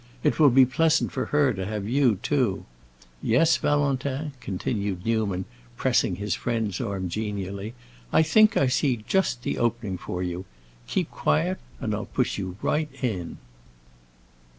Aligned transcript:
It 0.23 0.39
will 0.39 0.49
be 0.49 0.65
pleasant 0.65 1.11
for 1.11 1.25
her 1.25 1.53
to 1.53 1.63
have 1.63 1.87
you, 1.87 2.15
too. 2.23 2.65
Yes, 3.21 3.57
Valentin," 3.57 4.31
continued 4.41 5.05
Newman, 5.05 5.45
pressing 5.77 6.15
his 6.15 6.33
friend's 6.33 6.81
arm 6.81 7.07
genially, 7.07 7.75
"I 8.11 8.23
think 8.23 8.57
I 8.57 8.65
see 8.65 9.03
just 9.07 9.43
the 9.43 9.59
opening 9.59 9.99
for 9.99 10.23
you. 10.23 10.45
Keep 10.87 11.11
quiet 11.11 11.59
and 11.79 11.93
I'll 11.93 12.07
push 12.07 12.39
you 12.39 12.57
right 12.63 12.89
in." 13.03 13.37